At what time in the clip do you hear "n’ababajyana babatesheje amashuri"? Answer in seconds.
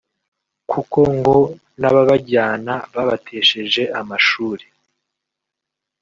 1.79-4.65